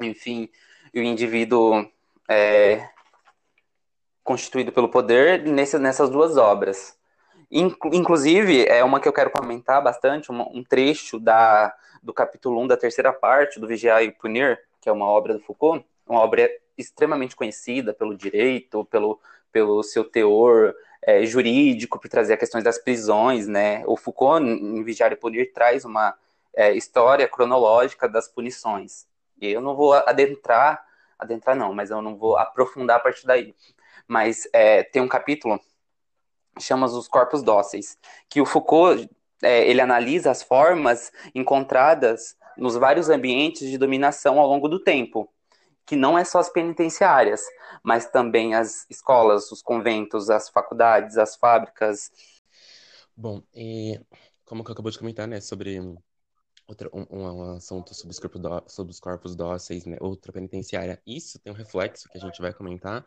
enfim, 0.00 0.48
o 0.94 0.98
indivíduo 0.98 1.88
é, 2.28 2.88
constituído 4.22 4.72
pelo 4.72 4.88
poder 4.88 5.42
nesse, 5.44 5.78
nessas 5.78 6.10
duas 6.10 6.36
obras. 6.36 6.96
Inclusive, 7.50 8.66
é 8.66 8.82
uma 8.82 8.98
que 9.00 9.08
eu 9.08 9.12
quero 9.12 9.30
comentar 9.30 9.82
bastante, 9.82 10.32
um, 10.32 10.64
trecho 10.64 11.20
da, 11.20 11.72
do 12.02 12.12
capítulo 12.12 12.60
1 12.62 12.66
da 12.66 12.76
terceira 12.76 13.12
parte 13.12 13.60
do 13.60 13.68
Vigiar 13.68 14.02
e 14.02 14.10
Punir, 14.10 14.58
que 14.80 14.88
é 14.88 14.92
uma 14.92 15.06
obra 15.06 15.32
do 15.32 15.40
Foucault, 15.40 15.86
uma 16.06 16.20
obra 16.20 16.50
extremamente 16.76 17.36
conhecida 17.36 17.94
pelo 17.94 18.16
direito, 18.16 18.84
pelo, 18.86 19.20
pelo 19.52 19.82
seu 19.84 20.02
teor 20.02 20.74
é, 21.00 21.24
jurídico, 21.24 22.00
por 22.00 22.08
trazer 22.08 22.36
questões 22.36 22.64
das 22.64 22.78
prisões, 22.78 23.46
né? 23.46 23.84
O 23.86 23.96
Foucault, 23.96 24.44
em 24.44 24.82
Vigiar 24.82 25.12
e 25.12 25.16
Punir, 25.16 25.52
traz 25.52 25.84
uma 25.84 26.14
é, 26.52 26.72
história 26.72 27.28
cronológica 27.28 28.08
das 28.08 28.26
punições. 28.26 29.06
E 29.40 29.48
eu 29.48 29.60
não 29.60 29.74
vou 29.76 29.92
adentrar, 29.92 30.84
adentrar 31.18 31.56
não, 31.56 31.72
mas 31.72 31.90
eu 31.90 32.00
não 32.00 32.16
vou 32.16 32.36
aprofundar 32.36 32.96
a 32.96 33.00
partir 33.00 33.26
daí. 33.26 33.54
Mas 34.06 34.48
é, 34.52 34.82
tem 34.82 35.02
um 35.02 35.08
capítulo 35.08 35.60
chama 36.58 36.86
os 36.86 37.08
corpos 37.08 37.42
dóceis, 37.42 37.98
que 38.28 38.40
o 38.40 38.46
Foucault 38.46 39.08
é, 39.42 39.68
ele 39.68 39.80
analisa 39.80 40.30
as 40.30 40.42
formas 40.42 41.12
encontradas 41.34 42.36
nos 42.56 42.74
vários 42.74 43.10
ambientes 43.10 43.68
de 43.68 43.76
dominação 43.76 44.40
ao 44.40 44.48
longo 44.48 44.68
do 44.68 44.82
tempo, 44.82 45.30
que 45.84 45.94
não 45.94 46.18
é 46.18 46.24
só 46.24 46.38
as 46.38 46.48
penitenciárias, 46.48 47.42
mas 47.82 48.10
também 48.10 48.54
as 48.54 48.86
escolas, 48.88 49.52
os 49.52 49.62
conventos, 49.62 50.30
as 50.30 50.48
faculdades, 50.48 51.18
as 51.18 51.36
fábricas. 51.36 52.10
Bom, 53.14 53.42
e 53.54 54.00
como 54.44 54.64
que 54.64 54.70
eu 54.70 54.72
acabou 54.72 54.90
de 54.90 54.98
comentar, 54.98 55.28
né, 55.28 55.40
sobre 55.40 55.78
Outra, 56.66 56.90
um, 56.92 57.06
um, 57.10 57.56
assunto 57.56 57.94
sobre 57.94 58.12
os, 58.12 58.18
corpos 58.18 58.72
sobre 58.72 58.90
os 58.90 59.00
corpos 59.00 59.36
dóceis, 59.36 59.84
né? 59.84 59.96
Outra 60.00 60.32
penitenciária. 60.32 61.00
Isso 61.06 61.38
tem 61.38 61.52
um 61.52 61.56
reflexo 61.56 62.08
que 62.08 62.18
a 62.18 62.20
gente 62.20 62.40
vai 62.40 62.52
comentar 62.52 63.06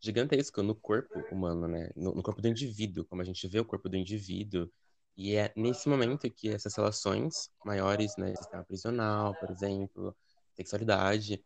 gigantesco 0.00 0.62
no 0.62 0.74
corpo 0.74 1.18
humano, 1.30 1.66
né? 1.66 1.90
No, 1.96 2.14
no, 2.14 2.22
corpo 2.22 2.40
do 2.40 2.48
indivíduo, 2.48 3.04
como 3.04 3.22
a 3.22 3.24
gente 3.24 3.46
vê 3.48 3.58
o 3.58 3.64
corpo 3.64 3.88
do 3.88 3.96
indivíduo. 3.96 4.70
E 5.16 5.34
é 5.34 5.52
nesse 5.56 5.88
momento 5.88 6.30
que 6.30 6.48
essas 6.48 6.74
relações 6.76 7.50
maiores, 7.64 8.16
né? 8.16 8.34
Sistema 8.36 8.64
prisional, 8.64 9.34
por 9.34 9.50
exemplo, 9.50 10.16
sexualidade, 10.54 11.44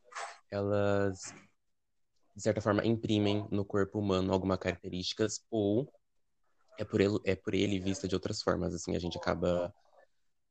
elas 0.50 1.32
de 2.36 2.42
certa 2.42 2.60
forma, 2.60 2.84
imprimem 2.84 3.48
no 3.50 3.64
corpo 3.64 3.98
humano 3.98 4.30
algumas 4.30 4.58
características 4.58 5.40
ou 5.50 5.90
é 6.78 6.84
por 6.84 7.00
ele, 7.00 7.18
é 7.24 7.34
por 7.34 7.54
ele 7.54 7.80
vista 7.80 8.06
de 8.06 8.14
outras 8.14 8.42
formas. 8.42 8.74
Assim, 8.74 8.94
a 8.94 8.98
gente 8.98 9.16
acaba 9.16 9.74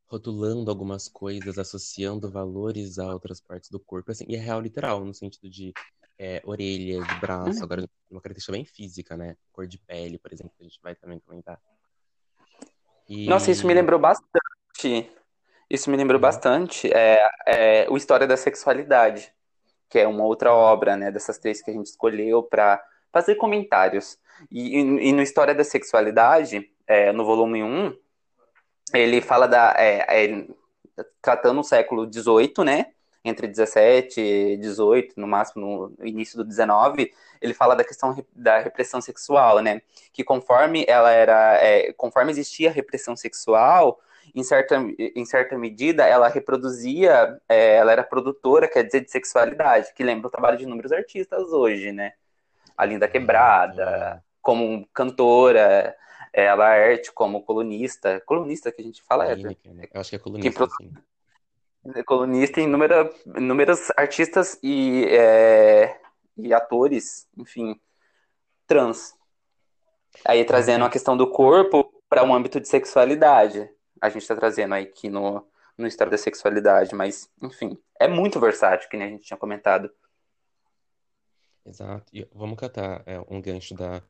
rotulando 0.08 0.70
algumas 0.70 1.08
coisas, 1.08 1.58
associando 1.58 2.30
valores 2.30 3.00
a 3.00 3.12
outras 3.12 3.42
partes 3.42 3.70
do 3.70 3.80
corpo, 3.80 4.12
assim, 4.12 4.26
e 4.28 4.36
é 4.36 4.40
real 4.40 4.62
literal, 4.62 5.04
no 5.04 5.14
sentido 5.14 5.50
de 5.50 5.74
é, 6.18 6.42
orelha, 6.46 7.04
de 7.04 7.20
braço, 7.20 7.64
agora 7.64 7.84
uma 8.10 8.22
característica 8.22 8.52
bem 8.52 8.66
física, 8.66 9.18
né? 9.18 9.36
Cor 9.52 9.68
de 9.68 9.78
pele, 9.78 10.18
por 10.18 10.32
exemplo, 10.32 10.54
que 10.58 10.64
a 10.64 10.68
gente 10.68 10.80
vai 10.82 10.96
também 10.96 11.20
comentar. 11.20 11.60
E... 13.08 13.28
Nossa, 13.28 13.52
isso 13.52 13.68
me 13.68 13.74
lembrou 13.74 14.00
bastante. 14.00 15.10
Isso 15.70 15.90
me 15.90 15.98
lembrou 15.98 16.18
uhum. 16.18 16.22
bastante 16.22 16.92
é, 16.94 17.28
é, 17.48 17.88
o 17.90 17.98
História 17.98 18.28
da 18.28 18.38
Sexualidade, 18.38 19.34
que 19.90 20.00
é 20.00 20.08
uma 20.08 20.24
outra 20.24 20.54
obra, 20.54 20.96
né, 20.96 21.12
dessas 21.12 21.38
três 21.38 21.62
que 21.62 21.72
a 21.72 21.74
gente 21.74 21.88
escolheu 21.88 22.44
para 22.44 22.84
fazer 23.12 23.36
comentários. 23.36 24.18
E, 24.52 24.78
e, 24.78 25.12
no 25.12 25.22
História 25.22 25.56
da 25.56 25.64
Sexualidade, 25.64 26.70
é, 26.88 27.12
no 27.12 27.26
volume 27.26 27.64
1, 27.64 27.98
ele 28.94 29.22
fala 29.22 29.48
da. 29.48 29.74
É, 29.78 30.26
é, 30.26 30.48
tratando 31.22 31.60
o 31.60 31.64
século 31.64 32.12
XVIII, 32.12 32.64
né? 32.64 32.88
Entre 33.24 33.48
17 33.48 34.22
e 34.22 34.58
18, 34.58 35.20
no 35.20 35.28
máximo 35.28 35.96
no 35.98 36.06
início 36.06 36.38
do 36.38 36.44
19, 36.44 37.12
ele 37.42 37.54
fala 37.54 37.76
da 37.76 37.84
questão 37.84 38.16
da 38.36 38.60
repressão 38.60 39.02
sexual, 39.02 39.60
né? 39.60 39.82
Que 40.14 40.24
conforme 40.24 40.86
ela 40.88 41.12
era. 41.12 41.56
É, 41.64 41.92
conforme 41.94 42.32
existia 42.32 42.70
a 42.70 42.74
repressão 42.74 43.16
sexual, 43.16 44.00
em 44.34 44.44
certa, 44.44 44.76
em 44.98 45.26
certa 45.26 45.58
medida, 45.58 46.06
ela 46.06 46.28
reproduzia, 46.28 47.40
é, 47.48 47.76
ela 47.76 47.92
era 47.92 48.04
produtora, 48.04 48.68
quer 48.68 48.84
dizer, 48.84 49.02
de 49.02 49.12
sexualidade, 49.12 49.94
que 49.94 50.04
lembra 50.04 50.28
o 50.28 50.32
trabalho 50.32 50.58
de 50.58 50.64
inúmeros 50.64 50.92
artistas 50.92 51.52
hoje, 51.52 51.92
né? 51.92 52.14
A 52.78 52.86
Linda 52.86 53.08
Quebrada, 53.08 54.24
como 54.42 54.88
cantora, 54.94 55.96
é, 56.36 56.50
a 56.50 56.54
Laerte 56.54 57.14
como 57.14 57.42
colunista. 57.42 58.22
Colunista 58.26 58.70
que 58.70 58.82
a 58.82 58.86
gente 58.86 59.02
fala 59.02 59.26
é. 59.26 59.36
Né? 59.38 59.56
Eu 59.94 60.02
acho 60.02 60.10
que 60.10 60.18
é 60.18 60.20
colunista, 60.20 60.68
pro... 60.68 60.76
sim. 60.76 60.94
É 61.96 62.04
colunista 62.04 62.60
em 62.60 62.66
inúmeros, 62.66 63.16
inúmeros 63.38 63.92
artistas 63.96 64.60
e, 64.62 65.06
é, 65.06 65.98
e 66.36 66.54
atores, 66.54 67.26
enfim, 67.38 67.80
trans. 68.68 69.14
Aí 70.26 70.44
trazendo 70.44 70.84
a 70.84 70.90
questão 70.90 71.16
do 71.16 71.30
corpo 71.30 71.90
para 72.10 72.24
um 72.24 72.36
âmbito 72.36 72.60
de 72.60 72.68
sexualidade. 72.68 73.70
A 74.02 74.10
gente 74.10 74.24
está 74.24 74.36
trazendo 74.36 74.74
aí 74.74 74.84
aqui 74.84 75.10
no, 75.10 75.48
no 75.78 75.88
História 75.88 76.12
da 76.12 76.18
Sexualidade, 76.18 76.94
mas, 76.94 77.32
enfim, 77.42 77.78
é 77.98 78.10
muito 78.10 78.40
versátil, 78.42 78.90
que 78.90 78.98
nem 78.98 79.08
a 79.08 79.12
gente 79.12 79.26
tinha 79.26 79.38
comentado. 79.38 79.90
Exato. 81.66 82.06
E 82.14 82.28
vamos 82.34 82.60
catar 82.60 83.04
é, 83.06 83.20
um 83.30 83.42
gancho 83.42 83.74
da 83.74 84.02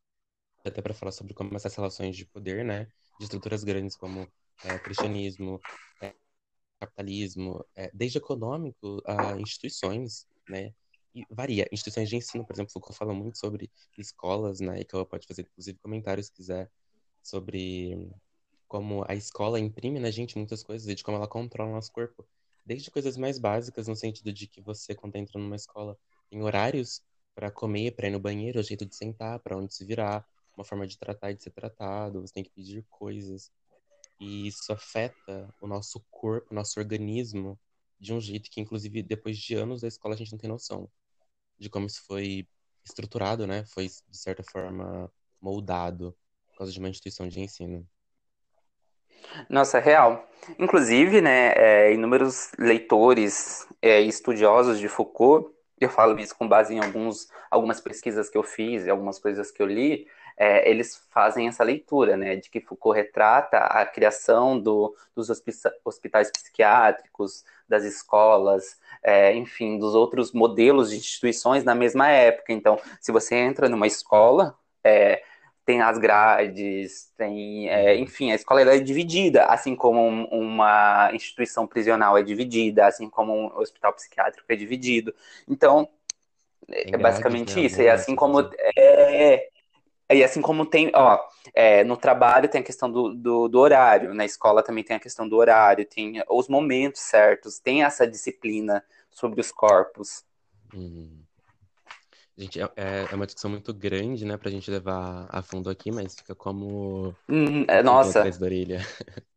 até 0.69 0.81
para 0.81 0.93
falar 0.93 1.11
sobre 1.11 1.33
como 1.33 1.55
essas 1.55 1.75
relações 1.75 2.15
de 2.15 2.25
poder, 2.25 2.63
né, 2.65 2.85
de 3.19 3.25
estruturas 3.25 3.63
grandes 3.63 3.95
como 3.95 4.27
é, 4.63 4.79
cristianismo, 4.79 5.59
é, 6.01 6.13
capitalismo, 6.79 7.65
é, 7.75 7.89
desde 7.93 8.17
econômico 8.17 9.01
a 9.05 9.39
instituições, 9.39 10.27
né, 10.49 10.73
e 11.13 11.25
varia. 11.29 11.67
Instituições 11.71 12.09
de 12.09 12.17
ensino, 12.17 12.45
por 12.45 12.53
exemplo, 12.53 12.71
Foucault 12.71 12.97
fala 12.97 13.13
muito 13.13 13.37
sobre 13.37 13.71
escolas, 13.97 14.59
né, 14.59 14.81
e 14.81 14.85
que 14.85 14.95
ela 14.95 15.05
pode 15.05 15.27
fazer, 15.27 15.43
inclusive, 15.43 15.77
comentários, 15.79 16.27
se 16.27 16.33
quiser, 16.33 16.69
sobre 17.23 18.09
como 18.67 19.05
a 19.07 19.15
escola 19.15 19.59
imprime 19.59 19.99
na 19.99 20.11
gente 20.11 20.37
muitas 20.37 20.63
coisas 20.63 20.87
e 20.87 20.95
de 20.95 21.03
como 21.03 21.17
ela 21.17 21.27
controla 21.27 21.71
o 21.71 21.73
nosso 21.75 21.91
corpo. 21.91 22.27
Desde 22.65 22.89
coisas 22.89 23.15
mais 23.15 23.37
básicas, 23.37 23.87
no 23.87 23.95
sentido 23.95 24.33
de 24.33 24.47
que 24.47 24.59
você, 24.59 24.95
quando 24.95 25.15
entra 25.15 25.39
numa 25.39 25.55
escola, 25.55 25.97
tem 26.29 26.41
horários 26.41 27.01
para 27.35 27.51
comer, 27.51 27.95
para 27.95 28.07
ir 28.07 28.11
no 28.11 28.19
banheiro, 28.19 28.59
o 28.59 28.63
jeito 28.63 28.85
de 28.85 28.95
sentar, 28.95 29.39
para 29.39 29.57
onde 29.57 29.73
se 29.73 29.85
virar, 29.85 30.25
uma 30.57 30.65
forma 30.65 30.87
de 30.87 30.97
tratar 30.97 31.31
e 31.31 31.35
de 31.35 31.43
ser 31.43 31.51
tratado, 31.51 32.21
você 32.21 32.33
tem 32.33 32.43
que 32.43 32.51
pedir 32.51 32.85
coisas. 32.89 33.51
E 34.19 34.47
isso 34.47 34.71
afeta 34.71 35.53
o 35.61 35.67
nosso 35.67 36.03
corpo, 36.09 36.47
o 36.51 36.55
nosso 36.55 36.79
organismo, 36.79 37.59
de 37.99 38.13
um 38.13 38.21
jeito 38.21 38.49
que, 38.49 38.61
inclusive, 38.61 39.03
depois 39.03 39.37
de 39.37 39.55
anos 39.55 39.81
da 39.81 39.87
escola, 39.87 40.15
a 40.15 40.17
gente 40.17 40.31
não 40.31 40.39
tem 40.39 40.49
noção 40.49 40.89
de 41.57 41.69
como 41.69 41.87
isso 41.87 42.03
foi 42.05 42.47
estruturado, 42.83 43.47
né? 43.47 43.65
Foi, 43.65 43.87
de 43.87 44.17
certa 44.17 44.43
forma, 44.43 45.11
moldado 45.41 46.15
por 46.47 46.59
causa 46.59 46.71
de 46.71 46.79
uma 46.79 46.89
instituição 46.89 47.27
de 47.27 47.39
ensino. 47.39 47.87
Nossa, 49.49 49.79
real. 49.79 50.27
Inclusive, 50.59 51.21
né, 51.21 51.53
é, 51.55 51.93
inúmeros 51.93 52.51
leitores 52.57 53.67
é, 53.81 53.99
estudiosos 54.01 54.79
de 54.79 54.87
Foucault, 54.87 55.53
eu 55.79 55.89
falo 55.89 56.17
isso 56.19 56.35
com 56.37 56.47
base 56.47 56.73
em 56.73 56.79
alguns, 56.79 57.27
algumas 57.51 57.81
pesquisas 57.81 58.29
que 58.29 58.37
eu 58.37 58.43
fiz 58.43 58.85
e 58.85 58.89
algumas 58.89 59.19
coisas 59.19 59.51
que 59.51 59.61
eu 59.61 59.65
li, 59.67 60.07
é, 60.37 60.69
eles 60.69 61.01
fazem 61.11 61.47
essa 61.47 61.63
leitura, 61.63 62.17
né, 62.17 62.35
de 62.35 62.49
que 62.49 62.59
Foucault 62.59 62.95
retrata 62.95 63.57
a 63.57 63.85
criação 63.85 64.59
do, 64.59 64.95
dos 65.15 65.29
hospitais 65.29 66.29
psiquiátricos, 66.31 67.45
das 67.67 67.83
escolas, 67.83 68.77
é, 69.01 69.33
enfim, 69.33 69.79
dos 69.79 69.95
outros 69.95 70.31
modelos 70.31 70.89
de 70.89 70.97
instituições 70.97 71.63
na 71.63 71.73
mesma 71.73 72.09
época. 72.09 72.51
Então, 72.53 72.79
se 72.99 73.11
você 73.11 73.35
entra 73.35 73.69
numa 73.69 73.87
escola, 73.87 74.57
é, 74.83 75.23
tem 75.65 75.81
as 75.81 75.97
grades, 75.97 77.11
tem, 77.17 77.69
é, 77.69 77.95
enfim, 77.95 78.31
a 78.31 78.35
escola 78.35 78.61
é 78.61 78.79
dividida, 78.79 79.45
assim 79.45 79.75
como 79.75 79.99
um, 79.99 80.25
uma 80.25 81.09
instituição 81.13 81.65
prisional 81.65 82.17
é 82.17 82.21
dividida, 82.21 82.85
assim 82.85 83.09
como 83.09 83.33
um 83.33 83.57
hospital 83.57 83.93
psiquiátrico 83.93 84.45
é 84.51 84.55
dividido. 84.55 85.13
Então, 85.47 85.89
é 86.67 86.97
basicamente 86.97 87.55
né? 87.55 87.61
isso. 87.61 87.81
E 87.81 87.89
assim 87.89 88.15
como 88.15 88.41
é, 88.77 89.49
e 90.09 90.23
assim 90.23 90.41
como 90.41 90.65
tem, 90.65 90.91
ó, 90.93 91.19
é, 91.53 91.83
no 91.83 91.97
trabalho 91.97 92.47
tem 92.47 92.61
a 92.61 92.63
questão 92.63 92.91
do, 92.91 93.13
do, 93.13 93.47
do, 93.47 93.59
horário, 93.59 94.13
na 94.13 94.25
escola 94.25 94.61
também 94.61 94.83
tem 94.83 94.95
a 94.95 94.99
questão 94.99 95.27
do 95.27 95.35
horário, 95.35 95.85
tem 95.85 96.21
os 96.29 96.47
momentos 96.47 97.01
certos, 97.01 97.59
tem 97.59 97.83
essa 97.83 98.05
disciplina 98.05 98.83
sobre 99.09 99.41
os 99.41 99.51
corpos. 99.51 100.23
Hum. 100.73 101.25
Gente, 102.37 102.61
é, 102.61 102.69
é, 102.75 103.07
é 103.11 103.15
uma 103.15 103.25
discussão 103.25 103.49
muito 103.49 103.73
grande, 103.73 104.25
né, 104.25 104.37
pra 104.37 104.51
gente 104.51 104.69
levar 104.69 105.25
a 105.29 105.41
fundo 105.41 105.69
aqui, 105.69 105.89
mas 105.91 106.15
fica 106.15 106.35
como. 106.35 107.15
Hum, 107.29 107.65
é, 107.67 107.81
nossa. 107.81 108.23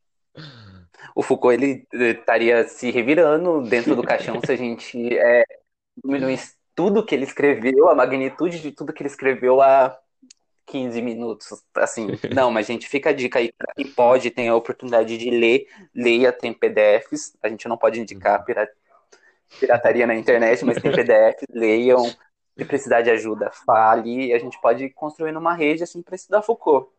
O 1.15 1.23
Foucault, 1.23 1.55
ele 1.55 1.87
estaria 1.93 2.67
se 2.69 2.91
revirando 2.91 3.63
dentro 3.63 3.95
do 3.97 4.03
caixão 4.03 4.41
se 4.45 4.53
a 4.53 4.57
gente 4.57 5.17
é, 5.17 5.45
diminuísse 6.05 6.55
tudo 6.75 7.05
que 7.05 7.15
ele 7.15 7.25
escreveu, 7.25 7.89
a 7.89 7.95
magnitude 7.95 8.61
de 8.61 8.73
tudo 8.73 8.93
que 8.93 9.03
ele 9.03 9.09
escreveu 9.09 9.61
a 9.61 9.99
15 10.69 11.01
minutos, 11.03 11.65
assim. 11.75 12.07
Não, 12.35 12.51
mas 12.51 12.67
gente, 12.67 12.87
fica 12.89 13.11
a 13.11 13.13
dica 13.13 13.39
aí. 13.39 13.51
Quem 13.75 13.89
pode, 13.89 14.31
tem 14.31 14.49
a 14.49 14.55
oportunidade 14.55 15.17
de 15.17 15.31
ler, 15.31 15.67
leia, 15.95 16.33
tem 16.33 16.53
PDFs. 16.53 17.37
A 17.43 17.49
gente 17.49 17.67
não 17.67 17.77
pode 17.77 18.01
indicar 18.01 18.45
pirataria 19.59 20.07
na 20.07 20.15
internet, 20.15 20.65
mas 20.65 20.81
tem 20.81 20.93
PDFs, 20.93 21.47
leiam. 21.51 22.05
Se 22.57 22.65
precisar 22.65 23.03
de 23.03 23.11
ajuda, 23.11 23.51
fale. 23.51 24.33
A 24.33 24.39
gente 24.39 24.61
pode 24.61 24.91
construir 24.91 25.37
uma 25.37 25.55
rede 25.55 25.83
assim 25.83 26.03
para 26.03 26.17
estudar 26.17 26.43
Foucault. 26.43 26.91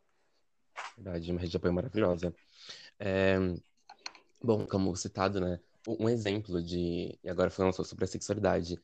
Verdade, 0.97 1.31
uma 1.31 1.39
rede 1.39 1.51
de 1.51 1.57
apoio 1.57 1.73
maravilhosa. 1.73 2.33
É... 2.97 3.37
Bom, 4.41 4.65
como 4.65 4.95
citado, 4.95 5.41
né? 5.41 5.59
Um 5.87 6.07
exemplo 6.07 6.63
de. 6.63 7.17
E 7.21 7.29
agora 7.29 7.49
falando 7.49 7.73
sobre 7.73 8.05
a 8.05 8.07
sexualidade. 8.07 8.79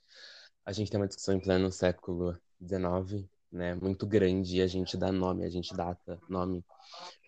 A 0.65 0.71
gente 0.71 0.91
tem 0.91 0.99
uma 0.99 1.07
discussão 1.07 1.35
em 1.35 1.39
pleno 1.39 1.71
século 1.71 2.37
XIX 2.61 3.25
né, 3.55 3.73
muito 3.75 4.05
grande 4.05 4.57
e 4.57 4.61
a 4.61 4.67
gente 4.67 4.97
dá 4.97 5.11
nome, 5.11 5.45
a 5.45 5.49
gente 5.49 5.73
data 5.73 6.19
nome 6.29 6.63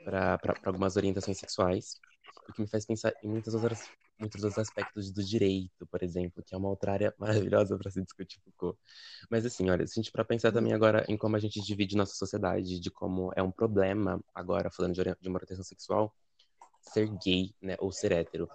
para 0.04 0.40
algumas 0.66 0.96
orientações 0.96 1.38
sexuais, 1.38 2.00
o 2.50 2.54
que 2.54 2.62
me 2.62 2.68
faz 2.68 2.86
pensar 2.86 3.14
em 3.24 3.30
muitas 3.30 3.54
outras, 3.54 3.90
muitos 4.20 4.44
outros 4.44 4.60
aspectos 4.60 5.12
do 5.12 5.24
direito, 5.24 5.88
por 5.88 6.04
exemplo, 6.04 6.44
que 6.46 6.54
é 6.54 6.58
uma 6.58 6.70
outra 6.70 6.92
área 6.92 7.16
maravilhosa 7.20 7.78
para 7.78 7.90
se 7.90 8.02
discutir 8.02 8.40
Foucault. 8.42 8.78
Mas 9.30 9.46
assim, 9.46 9.70
olha, 9.70 9.88
se 9.88 10.00
a 10.00 10.04
gente 10.04 10.12
para 10.12 10.26
pensar 10.26 10.52
também 10.52 10.74
agora 10.74 11.06
em 11.08 11.18
como 11.18 11.36
a 11.36 11.40
gente 11.40 11.62
divide 11.62 11.96
nossa 11.96 12.14
sociedade, 12.14 12.80
de 12.80 12.92
como 12.92 13.32
é 13.36 13.42
um 13.42 13.52
problema 13.52 14.22
agora 14.36 14.70
falando 14.70 14.94
de, 14.94 15.04
de 15.04 15.30
uma 15.30 15.38
orientação 15.38 15.64
sexual, 15.64 16.14
ser 16.82 17.08
gay, 17.24 17.54
né, 17.62 17.76
ou 17.80 17.92
ser 17.92 18.12
hétero 18.12 18.50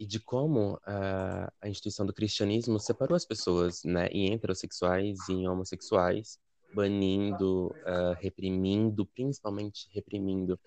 e 0.00 0.06
de 0.06 0.20
como 0.20 0.74
uh, 0.74 1.50
a 1.60 1.68
instituição 1.68 2.06
do 2.06 2.14
cristianismo 2.14 2.78
separou 2.78 3.16
as 3.16 3.24
pessoas, 3.24 3.82
né, 3.84 4.06
em 4.08 4.32
heterossexuais 4.32 5.18
e 5.28 5.32
em 5.32 5.48
homossexuais, 5.48 6.38
banindo, 6.74 7.74
uh, 7.86 8.14
reprimindo, 8.20 9.06
principalmente 9.06 9.88
reprimindo 9.92 10.58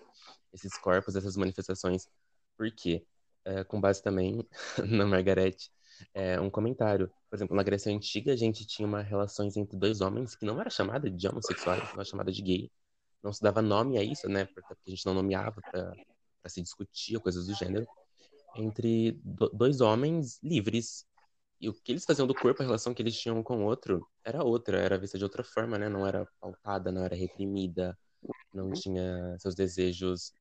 esses 0.52 0.76
corpos, 0.78 1.16
essas 1.16 1.36
manifestações. 1.36 2.08
Por 2.56 2.70
quê? 2.70 3.04
Uh, 3.46 3.64
com 3.66 3.80
base 3.80 4.02
também 4.02 4.46
na 4.88 5.06
Margarete, 5.06 5.70
é, 6.14 6.40
um 6.40 6.50
comentário. 6.50 7.10
Por 7.28 7.36
exemplo, 7.36 7.56
na 7.56 7.62
Grécia 7.62 7.92
Antiga, 7.94 8.32
a 8.32 8.36
gente 8.36 8.66
tinha 8.66 8.86
uma 8.86 9.02
relações 9.02 9.56
entre 9.56 9.76
dois 9.76 10.00
homens 10.00 10.34
que 10.34 10.44
não 10.44 10.60
era 10.60 10.70
chamada 10.70 11.10
de 11.10 11.28
homossexuais, 11.28 11.82
não 11.84 11.94
era 11.94 12.04
chamada 12.04 12.32
de 12.32 12.42
gay. 12.42 12.70
Não 13.22 13.32
se 13.32 13.42
dava 13.42 13.62
nome 13.62 13.98
a 13.98 14.02
isso, 14.02 14.28
né? 14.28 14.46
Porque 14.46 14.74
a 14.86 14.90
gente 14.90 15.06
não 15.06 15.14
nomeava 15.14 15.60
para 15.60 15.94
se 16.48 16.60
discutir 16.60 17.18
coisas 17.20 17.46
do 17.46 17.54
gênero. 17.54 17.86
Entre 18.56 19.12
do, 19.24 19.48
dois 19.50 19.80
homens 19.80 20.38
livres. 20.42 21.06
E 21.62 21.68
o 21.68 21.72
que 21.72 21.92
eles 21.92 22.04
faziam 22.04 22.26
do 22.26 22.34
corpo, 22.34 22.60
a 22.60 22.66
relação 22.66 22.92
que 22.92 23.00
eles 23.00 23.16
tinham 23.16 23.40
com 23.40 23.58
o 23.58 23.64
outro, 23.64 24.04
era 24.24 24.42
outra, 24.42 24.78
era 24.78 24.98
vista 24.98 25.16
de 25.16 25.22
outra 25.22 25.44
forma, 25.44 25.78
né? 25.78 25.88
Não 25.88 26.04
era 26.04 26.26
pautada, 26.40 26.90
não 26.90 27.04
era 27.04 27.14
reprimida, 27.14 27.96
não 28.52 28.66
Uhum. 28.66 28.72
tinha 28.72 29.36
seus 29.38 29.54
desejos. 29.54 30.32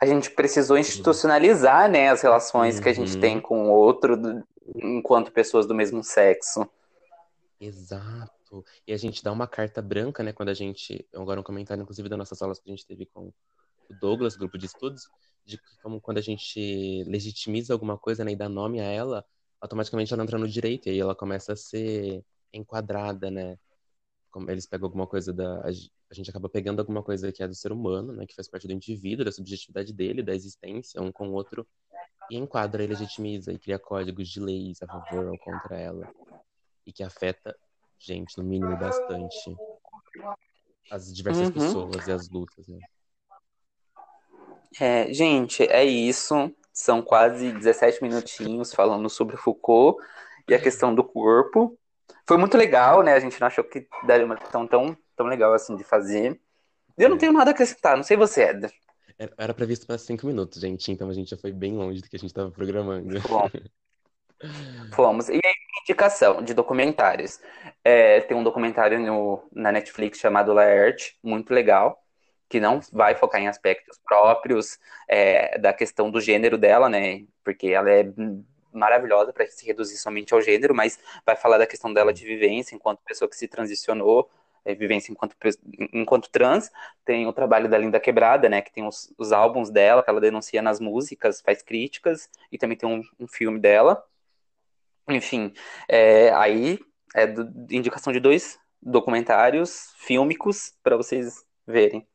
A 0.00 0.06
gente 0.06 0.30
precisou 0.30 0.78
institucionalizar, 0.78 1.90
né, 1.90 2.08
as 2.08 2.22
relações 2.22 2.78
que 2.78 2.88
a 2.88 2.92
gente 2.92 3.14
Uhum. 3.14 3.20
tem 3.20 3.40
com 3.40 3.68
o 3.68 3.72
outro 3.72 4.16
enquanto 4.76 5.32
pessoas 5.32 5.66
do 5.66 5.74
mesmo 5.74 6.04
sexo. 6.04 6.66
Exato. 7.60 8.64
E 8.86 8.92
a 8.92 8.96
gente 8.96 9.24
dá 9.24 9.32
uma 9.32 9.48
carta 9.48 9.82
branca, 9.82 10.22
né? 10.22 10.32
Quando 10.32 10.50
a 10.50 10.54
gente. 10.54 11.06
Agora 11.12 11.40
um 11.40 11.42
comentário, 11.42 11.82
inclusive, 11.82 12.08
das 12.08 12.18
nossas 12.18 12.40
aulas 12.40 12.60
que 12.60 12.70
a 12.70 12.74
gente 12.74 12.86
teve 12.86 13.06
com 13.06 13.32
o 13.90 13.94
Douglas, 14.00 14.36
grupo 14.36 14.56
de 14.56 14.66
estudos, 14.66 15.08
de 15.44 15.58
como 15.82 16.00
quando 16.00 16.18
a 16.18 16.22
gente 16.22 17.02
legitimiza 17.08 17.72
alguma 17.72 17.98
coisa, 17.98 18.24
né, 18.24 18.32
e 18.32 18.36
dá 18.36 18.48
nome 18.48 18.80
a 18.80 18.84
ela, 18.84 19.24
automaticamente 19.60 20.12
ela 20.12 20.22
entra 20.22 20.38
no 20.38 20.48
direito, 20.48 20.86
e 20.86 20.90
aí 20.90 20.98
ela 21.00 21.14
começa 21.14 21.52
a 21.52 21.56
ser 21.56 22.24
enquadrada, 22.52 23.30
né? 23.30 23.58
Como 24.30 24.50
eles 24.50 24.66
pegam 24.66 24.86
alguma 24.86 25.06
coisa 25.06 25.32
da. 25.32 25.62
A 25.62 25.72
ge- 25.72 25.90
a 26.10 26.14
gente 26.14 26.30
acaba 26.30 26.48
pegando 26.48 26.80
alguma 26.80 27.02
coisa 27.02 27.32
que 27.32 27.42
é 27.42 27.48
do 27.48 27.54
ser 27.54 27.72
humano, 27.72 28.12
né? 28.12 28.26
Que 28.26 28.34
faz 28.34 28.48
parte 28.48 28.66
do 28.66 28.72
indivíduo, 28.72 29.24
da 29.24 29.32
subjetividade 29.32 29.92
dele, 29.92 30.22
da 30.22 30.34
existência, 30.34 31.00
um 31.02 31.10
com 31.10 31.28
o 31.28 31.32
outro, 31.32 31.66
e 32.30 32.36
enquadra 32.36 32.84
e 32.84 32.86
legitimiza, 32.86 33.52
e 33.52 33.58
cria 33.58 33.78
códigos 33.78 34.28
de 34.28 34.40
leis 34.40 34.82
a 34.82 34.86
favor 34.86 35.30
ou 35.32 35.38
contra 35.38 35.76
ela. 35.78 36.08
E 36.86 36.92
que 36.92 37.02
afeta, 37.02 37.56
gente, 37.98 38.36
no 38.38 38.44
mínimo 38.44 38.76
bastante, 38.76 39.56
as 40.90 41.12
diversas 41.14 41.48
Uhum. 41.48 41.54
pessoas 41.54 42.06
e 42.06 42.12
as 42.12 42.28
lutas, 42.28 42.68
né? 42.68 42.78
É, 44.80 45.12
gente, 45.12 45.62
é 45.64 45.84
isso. 45.84 46.34
São 46.76 47.00
quase 47.02 47.52
17 47.52 48.02
minutinhos 48.02 48.74
falando 48.74 49.08
sobre 49.08 49.36
Foucault 49.38 49.98
e 50.48 50.54
a 50.54 50.60
questão 50.60 50.94
do 50.94 51.02
corpo. 51.02 51.78
Foi 52.28 52.36
muito 52.36 52.56
legal, 52.58 53.02
né? 53.02 53.14
A 53.14 53.20
gente 53.20 53.40
não 53.40 53.46
achou 53.46 53.64
que 53.64 53.88
daria 54.06 54.26
uma 54.26 54.36
questão 54.36 54.66
tão, 54.68 54.96
tão 55.16 55.26
legal 55.26 55.54
assim 55.54 55.74
de 55.74 55.84
fazer. 55.84 56.38
Eu 56.98 57.08
não 57.08 57.16
É. 57.16 57.20
tenho 57.20 57.32
nada 57.32 57.50
a 57.50 57.54
acrescentar, 57.54 57.96
não 57.96 58.04
sei 58.04 58.16
você, 58.16 58.42
Éder. 58.44 58.72
Era- 59.18 59.34
Era 59.38 59.54
previsto 59.54 59.86
para 59.86 59.98
cinco 59.98 60.26
minutos, 60.26 60.60
gente, 60.60 60.90
então 60.92 61.08
a 61.08 61.14
gente 61.14 61.30
já 61.30 61.36
foi 61.36 61.52
bem 61.52 61.74
longe 61.76 62.00
do 62.02 62.08
que 62.08 62.16
a 62.16 62.18
gente 62.18 62.30
estava 62.30 62.50
programando. 62.50 63.14
Bom, 63.28 63.48
fomos. 64.94 65.28
E 65.28 65.34
aí, 65.34 65.52
indicação 65.82 66.42
de 66.42 66.54
documentários. 66.54 67.38
É, 67.84 68.20
tem 68.22 68.36
um 68.36 68.42
documentário 68.44 68.98
no, 68.98 69.42
na 69.52 69.72
Netflix 69.72 70.18
chamado 70.18 70.52
Laerte, 70.52 71.18
muito 71.22 71.52
legal, 71.52 72.02
que 72.48 72.60
não 72.60 72.80
vai 72.92 73.14
focar 73.14 73.40
em 73.40 73.48
aspectos 73.48 73.98
próprios 74.04 74.78
é, 75.08 75.58
da 75.58 75.72
questão 75.72 76.10
do 76.10 76.20
gênero 76.20 76.56
dela, 76.56 76.88
né? 76.88 77.24
Porque 77.44 77.68
ela 77.68 77.90
é 77.90 78.06
maravilhosa 78.72 79.32
para 79.32 79.46
se 79.46 79.66
reduzir 79.66 79.96
somente 79.96 80.34
ao 80.34 80.40
gênero, 80.40 80.74
mas 80.74 80.98
vai 81.24 81.34
falar 81.34 81.58
da 81.58 81.66
questão 81.66 81.92
dela 81.92 82.12
de 82.12 82.24
vivência 82.24 82.74
enquanto 82.74 83.00
pessoa 83.00 83.28
que 83.28 83.36
se 83.36 83.48
transicionou, 83.48 84.30
é, 84.64 84.74
vivência 84.74 85.10
enquanto, 85.10 85.34
enquanto 85.92 86.30
trans. 86.30 86.70
Tem 87.04 87.26
o 87.26 87.32
trabalho 87.32 87.68
da 87.68 87.78
Linda 87.78 87.98
Quebrada, 87.98 88.48
né? 88.48 88.62
Que 88.62 88.72
tem 88.72 88.86
os, 88.86 89.12
os 89.18 89.32
álbuns 89.32 89.70
dela, 89.70 90.02
que 90.02 90.10
ela 90.10 90.20
denuncia 90.20 90.62
nas 90.62 90.78
músicas, 90.78 91.40
faz 91.40 91.62
críticas, 91.62 92.28
e 92.52 92.58
também 92.58 92.76
tem 92.76 92.88
um, 92.88 93.02
um 93.18 93.26
filme 93.26 93.58
dela. 93.58 94.04
Enfim, 95.08 95.52
é, 95.88 96.30
aí 96.32 96.78
é 97.14 97.26
do- 97.26 97.72
indicação 97.74 98.12
de 98.12 98.20
dois 98.20 98.58
documentários 98.82 99.92
fílmicos 99.96 100.74
para 100.82 100.96
vocês 100.96 101.44
verem. 101.66 102.06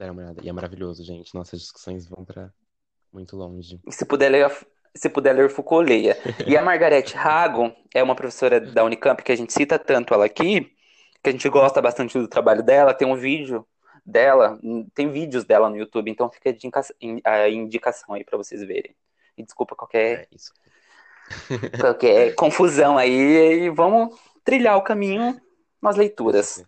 Olhada. 0.00 0.40
E 0.42 0.48
é 0.48 0.52
maravilhoso, 0.52 1.04
gente. 1.04 1.34
Nossas 1.34 1.60
discussões 1.60 2.06
vão 2.06 2.24
para 2.24 2.52
muito 3.12 3.36
longe. 3.36 3.80
E 3.86 3.92
se 3.92 4.04
puder 4.04 4.28
ler, 4.30 4.50
se 4.94 5.08
puder 5.08 5.32
ler 5.34 5.48
Foucault, 5.50 5.88
leia. 5.88 6.16
E 6.46 6.56
a 6.56 6.62
Margarete 6.62 7.16
Hago 7.16 7.72
é 7.94 8.02
uma 8.02 8.14
professora 8.14 8.60
da 8.60 8.84
Unicamp 8.84 9.22
que 9.22 9.32
a 9.32 9.36
gente 9.36 9.52
cita 9.52 9.78
tanto 9.78 10.12
ela 10.12 10.24
aqui, 10.26 10.72
que 11.22 11.30
a 11.30 11.32
gente 11.32 11.48
gosta 11.48 11.80
bastante 11.80 12.18
do 12.18 12.28
trabalho 12.28 12.62
dela. 12.62 12.92
Tem 12.92 13.06
um 13.06 13.16
vídeo 13.16 13.66
dela, 14.04 14.58
tem 14.94 15.10
vídeos 15.10 15.44
dela 15.44 15.70
no 15.70 15.76
YouTube, 15.76 16.10
então 16.10 16.28
fica 16.30 16.50
a 16.50 16.52
indica- 16.52 16.82
a 17.24 17.48
indicação 17.48 18.14
aí 18.14 18.24
para 18.24 18.36
vocês 18.36 18.62
verem. 18.62 18.94
E 19.38 19.42
desculpa 19.42 19.74
qualquer, 19.74 20.22
É 20.22 20.28
isso. 20.34 20.52
qualquer 21.80 22.34
confusão 22.34 22.98
aí, 22.98 23.62
e 23.64 23.70
vamos 23.70 24.14
trilhar 24.44 24.76
o 24.76 24.82
caminho 24.82 25.40
nas 25.80 25.96
leituras. 25.96 26.64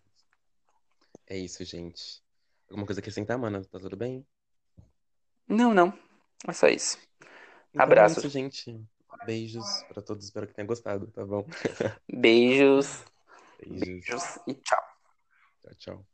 É 1.26 1.36
isso, 1.36 1.62
gente. 1.64 2.22
Alguma 2.68 2.86
coisa 2.86 3.00
a 3.00 3.02
acrescentar, 3.02 3.38
mana? 3.38 3.64
Tá 3.64 3.78
tudo 3.78 3.96
bem? 3.96 4.26
Não, 5.48 5.72
não. 5.72 5.92
É 6.46 6.52
só 6.52 6.66
isso. 6.66 6.98
Então 7.70 7.82
Abraços. 7.84 8.18
É 8.18 8.20
isso, 8.20 8.28
gente. 8.28 8.80
Beijos 9.24 9.82
pra 9.88 10.02
todos. 10.02 10.24
Espero 10.24 10.46
que 10.46 10.54
tenham 10.54 10.66
gostado, 10.66 11.06
tá 11.08 11.24
bom? 11.24 11.46
Beijos, 12.12 13.04
Beijos. 13.58 13.80
beijos 13.80 14.38
e 14.46 14.54
tchau. 14.54 14.82
Tchau, 15.62 15.74
tchau. 15.76 16.06